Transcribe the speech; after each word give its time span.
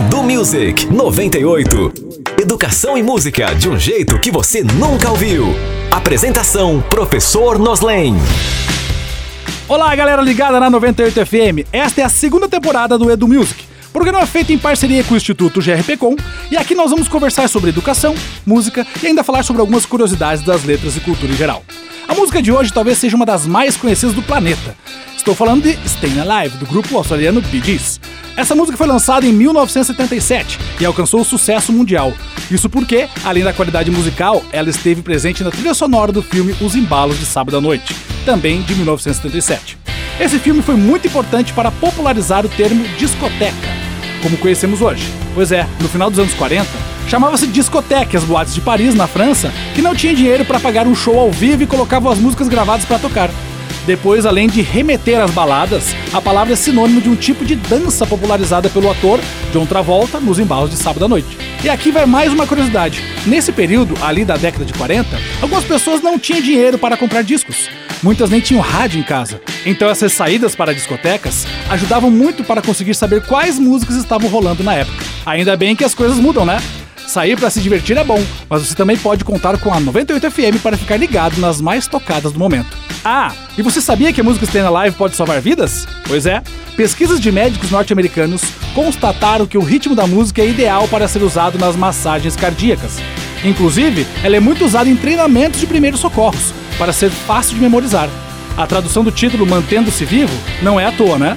Edu 0.00 0.22
Music 0.22 0.86
98. 0.86 1.92
Educação 2.40 2.96
e 2.96 3.02
música 3.02 3.54
de 3.54 3.68
um 3.68 3.78
jeito 3.78 4.18
que 4.18 4.30
você 4.30 4.64
nunca 4.64 5.10
ouviu. 5.10 5.48
Apresentação: 5.90 6.82
Professor 6.88 7.58
Noslen. 7.58 8.14
Olá, 9.68 9.94
galera 9.94 10.22
ligada 10.22 10.58
na 10.58 10.70
98 10.70 11.26
FM. 11.26 11.68
Esta 11.70 12.00
é 12.00 12.04
a 12.04 12.08
segunda 12.08 12.48
temporada 12.48 12.96
do 12.96 13.10
Edu 13.10 13.28
Music. 13.28 13.62
Programa 13.92 14.22
é 14.22 14.26
feito 14.26 14.54
em 14.54 14.58
parceria 14.58 15.04
com 15.04 15.12
o 15.12 15.16
Instituto 15.18 15.60
GRPcom 15.60 16.16
e 16.50 16.56
aqui 16.56 16.74
nós 16.74 16.90
vamos 16.90 17.06
conversar 17.06 17.46
sobre 17.46 17.68
educação, 17.68 18.14
música 18.46 18.86
e 19.02 19.06
ainda 19.08 19.22
falar 19.22 19.42
sobre 19.42 19.60
algumas 19.60 19.84
curiosidades 19.84 20.42
das 20.42 20.64
letras 20.64 20.96
e 20.96 21.00
cultura 21.00 21.30
em 21.30 21.36
geral. 21.36 21.62
A 22.08 22.14
música 22.14 22.40
de 22.40 22.50
hoje 22.50 22.72
talvez 22.72 22.96
seja 22.96 23.16
uma 23.16 23.26
das 23.26 23.46
mais 23.46 23.76
conhecidas 23.76 24.14
do 24.14 24.22
planeta. 24.22 24.74
Estou 25.14 25.34
falando 25.34 25.64
de 25.64 25.78
Staying 25.86 26.20
Alive, 26.20 26.56
do 26.56 26.64
grupo 26.64 26.96
australiano 26.96 27.42
Bee 27.42 27.62
Gees. 27.62 28.00
Essa 28.36 28.54
música 28.54 28.76
foi 28.76 28.86
lançada 28.86 29.26
em 29.26 29.32
1977 29.32 30.58
e 30.80 30.84
alcançou 30.84 31.24
sucesso 31.24 31.72
mundial. 31.72 32.12
Isso 32.50 32.68
porque, 32.68 33.08
além 33.24 33.44
da 33.44 33.52
qualidade 33.52 33.90
musical, 33.90 34.42
ela 34.52 34.70
esteve 34.70 35.02
presente 35.02 35.44
na 35.44 35.50
trilha 35.50 35.74
sonora 35.74 36.12
do 36.12 36.22
filme 36.22 36.54
Os 36.60 36.74
Embalos 36.74 37.18
de 37.18 37.26
Sábado 37.26 37.56
à 37.56 37.60
Noite, 37.60 37.94
também 38.24 38.62
de 38.62 38.74
1977. 38.74 39.78
Esse 40.18 40.38
filme 40.38 40.62
foi 40.62 40.76
muito 40.76 41.06
importante 41.06 41.52
para 41.52 41.70
popularizar 41.70 42.44
o 42.44 42.48
termo 42.48 42.84
discoteca, 42.98 43.68
como 44.22 44.36
conhecemos 44.36 44.80
hoje. 44.80 45.10
Pois 45.34 45.52
é, 45.52 45.66
no 45.80 45.88
final 45.88 46.10
dos 46.10 46.18
anos 46.18 46.34
40, 46.34 46.68
chamava-se 47.08 47.46
discoteca 47.46 48.18
as 48.18 48.24
boates 48.24 48.54
de 48.54 48.60
Paris, 48.60 48.94
na 48.94 49.06
França, 49.06 49.52
que 49.74 49.82
não 49.82 49.94
tinha 49.94 50.14
dinheiro 50.14 50.44
para 50.44 50.60
pagar 50.60 50.86
um 50.86 50.94
show 50.94 51.18
ao 51.18 51.30
vivo 51.30 51.62
e 51.62 51.66
colocavam 51.66 52.10
as 52.10 52.18
músicas 52.18 52.48
gravadas 52.48 52.84
para 52.84 52.98
tocar. 52.98 53.30
Depois, 53.86 54.26
além 54.26 54.48
de 54.48 54.60
remeter 54.60 55.20
às 55.20 55.30
baladas, 55.30 55.94
a 56.12 56.20
palavra 56.20 56.52
é 56.52 56.56
sinônimo 56.56 57.00
de 57.00 57.08
um 57.08 57.16
tipo 57.16 57.44
de 57.44 57.56
dança 57.56 58.06
popularizada 58.06 58.68
pelo 58.68 58.90
ator 58.90 59.20
John 59.52 59.66
Travolta 59.66 60.20
nos 60.20 60.38
embalos 60.38 60.70
de 60.70 60.76
sábado 60.76 61.04
à 61.04 61.08
noite. 61.08 61.36
E 61.64 61.68
aqui 61.68 61.90
vai 61.90 62.06
mais 62.06 62.32
uma 62.32 62.46
curiosidade. 62.46 63.02
Nesse 63.26 63.52
período, 63.52 63.94
ali 64.02 64.24
da 64.24 64.36
década 64.36 64.64
de 64.64 64.72
40, 64.72 65.08
algumas 65.42 65.64
pessoas 65.64 66.02
não 66.02 66.18
tinham 66.18 66.40
dinheiro 66.40 66.78
para 66.78 66.96
comprar 66.96 67.22
discos. 67.22 67.68
Muitas 68.02 68.30
nem 68.30 68.40
tinham 68.40 68.62
rádio 68.62 68.98
em 68.98 69.02
casa. 69.02 69.40
Então 69.66 69.88
essas 69.88 70.12
saídas 70.12 70.54
para 70.54 70.72
discotecas 70.72 71.46
ajudavam 71.68 72.10
muito 72.10 72.42
para 72.42 72.62
conseguir 72.62 72.94
saber 72.94 73.22
quais 73.26 73.58
músicas 73.58 73.96
estavam 73.96 74.30
rolando 74.30 74.64
na 74.64 74.74
época. 74.74 75.04
Ainda 75.26 75.56
bem 75.56 75.76
que 75.76 75.84
as 75.84 75.94
coisas 75.94 76.16
mudam, 76.16 76.46
né? 76.46 76.58
Sair 77.10 77.36
para 77.36 77.50
se 77.50 77.60
divertir 77.60 77.96
é 77.96 78.04
bom, 78.04 78.24
mas 78.48 78.62
você 78.62 78.74
também 78.76 78.96
pode 78.96 79.24
contar 79.24 79.58
com 79.58 79.74
a 79.74 79.80
98 79.80 80.30
FM 80.30 80.62
para 80.62 80.76
ficar 80.76 80.96
ligado 80.96 81.40
nas 81.40 81.60
mais 81.60 81.88
tocadas 81.88 82.30
do 82.30 82.38
momento. 82.38 82.68
Ah, 83.04 83.32
e 83.58 83.62
você 83.62 83.80
sabia 83.80 84.12
que 84.12 84.20
a 84.20 84.24
música 84.24 84.46
Staying 84.46 84.64
Alive 84.64 84.94
pode 84.94 85.16
salvar 85.16 85.40
vidas? 85.40 85.88
Pois 86.06 86.24
é, 86.24 86.40
pesquisas 86.76 87.18
de 87.18 87.32
médicos 87.32 87.72
norte-americanos 87.72 88.42
constataram 88.76 89.44
que 89.44 89.58
o 89.58 89.60
ritmo 89.60 89.96
da 89.96 90.06
música 90.06 90.40
é 90.40 90.48
ideal 90.48 90.86
para 90.86 91.08
ser 91.08 91.24
usado 91.24 91.58
nas 91.58 91.74
massagens 91.74 92.36
cardíacas. 92.36 92.98
Inclusive, 93.44 94.06
ela 94.22 94.36
é 94.36 94.40
muito 94.40 94.64
usada 94.64 94.88
em 94.88 94.94
treinamentos 94.94 95.58
de 95.58 95.66
primeiros 95.66 95.98
socorros, 95.98 96.54
para 96.78 96.92
ser 96.92 97.10
fácil 97.10 97.56
de 97.56 97.60
memorizar. 97.60 98.08
A 98.56 98.68
tradução 98.68 99.02
do 99.02 99.10
título 99.10 99.44
Mantendo-se 99.44 100.04
Vivo 100.04 100.32
não 100.62 100.78
é 100.78 100.86
à 100.86 100.92
toa, 100.92 101.18
né? 101.18 101.36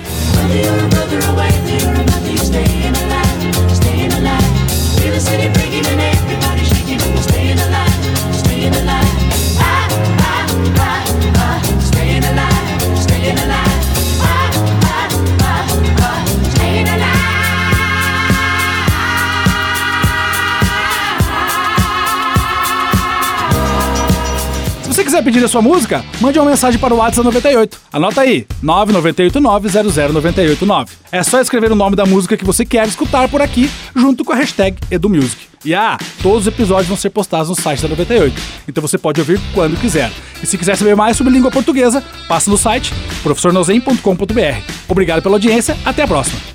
Quiser 25.13 25.21
pedir 25.21 25.45
a 25.45 25.47
sua 25.47 25.61
música, 25.61 26.03
mande 26.19 26.39
uma 26.39 26.49
mensagem 26.49 26.79
para 26.79 26.91
o 26.91 26.97
WhatsApp 26.97 27.23
98. 27.23 27.79
Anota 27.91 28.21
aí, 28.21 28.47
998900989. 28.63 30.89
É 31.11 31.21
só 31.21 31.39
escrever 31.39 31.71
o 31.71 31.75
nome 31.75 31.95
da 31.95 32.03
música 32.03 32.35
que 32.35 32.43
você 32.43 32.65
quer 32.65 32.87
escutar 32.87 33.29
por 33.29 33.39
aqui, 33.39 33.69
junto 33.95 34.25
com 34.25 34.33
a 34.33 34.35
hashtag 34.35 34.75
EduMusic. 34.89 35.52
E 35.65 35.73
ah, 35.73 35.97
todos 36.21 36.41
os 36.41 36.47
episódios 36.47 36.87
vão 36.87 36.97
ser 36.97 37.09
postados 37.09 37.49
no 37.49 37.55
site 37.55 37.81
da 37.81 37.87
98, 37.87 38.41
então 38.67 38.81
você 38.81 38.97
pode 38.97 39.21
ouvir 39.21 39.39
quando 39.53 39.79
quiser. 39.79 40.11
E 40.41 40.45
se 40.45 40.57
quiser 40.57 40.75
saber 40.75 40.95
mais 40.95 41.15
sobre 41.15 41.31
língua 41.31 41.49
portuguesa, 41.49 42.03
passa 42.27 42.49
no 42.49 42.57
site 42.57 42.93
professornozen.com.br. 43.21 44.73
Obrigado 44.89 45.21
pela 45.21 45.35
audiência, 45.35 45.77
até 45.85 46.03
a 46.03 46.07
próxima. 46.07 46.52